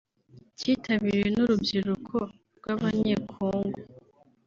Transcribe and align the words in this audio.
cyitabiriwe 0.57 1.29
n’urubyiruko 1.35 2.15
rw’abanyekongo 2.57 3.79